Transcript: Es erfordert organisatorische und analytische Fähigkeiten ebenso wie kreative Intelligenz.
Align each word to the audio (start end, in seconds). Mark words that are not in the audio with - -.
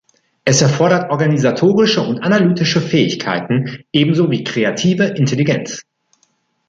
Es 0.45 0.63
erfordert 0.63 1.11
organisatorische 1.11 2.01
und 2.01 2.21
analytische 2.23 2.81
Fähigkeiten 2.81 3.83
ebenso 3.91 4.31
wie 4.31 4.43
kreative 4.43 5.03
Intelligenz. 5.03 5.83